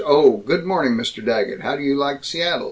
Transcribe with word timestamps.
Oh, 0.03 0.37
good 0.37 0.65
morning, 0.65 0.95
Mr. 0.95 1.23
Daggett, 1.23 1.61
how 1.61 1.75
do 1.75 1.83
you 1.83 1.95
like 1.95 2.23
Seattle? 2.23 2.59